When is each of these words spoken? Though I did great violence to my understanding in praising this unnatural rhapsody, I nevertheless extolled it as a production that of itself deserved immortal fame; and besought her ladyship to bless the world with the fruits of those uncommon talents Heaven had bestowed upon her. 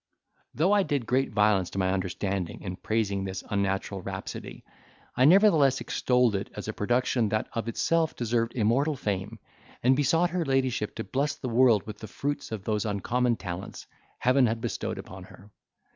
Though 0.55 0.71
I 0.71 0.81
did 0.81 1.05
great 1.05 1.29
violence 1.31 1.69
to 1.69 1.77
my 1.77 1.91
understanding 1.93 2.61
in 2.63 2.75
praising 2.75 3.23
this 3.23 3.43
unnatural 3.51 4.01
rhapsody, 4.01 4.63
I 5.15 5.25
nevertheless 5.25 5.79
extolled 5.79 6.33
it 6.35 6.49
as 6.55 6.67
a 6.67 6.73
production 6.73 7.29
that 7.29 7.47
of 7.53 7.67
itself 7.67 8.15
deserved 8.15 8.55
immortal 8.55 8.95
fame; 8.95 9.37
and 9.83 9.95
besought 9.95 10.31
her 10.31 10.43
ladyship 10.43 10.95
to 10.95 11.03
bless 11.03 11.35
the 11.35 11.49
world 11.49 11.85
with 11.85 11.99
the 11.99 12.07
fruits 12.07 12.51
of 12.51 12.63
those 12.63 12.83
uncommon 12.83 13.35
talents 13.35 13.85
Heaven 14.17 14.47
had 14.47 14.59
bestowed 14.59 14.97
upon 14.97 15.25
her. 15.25 15.51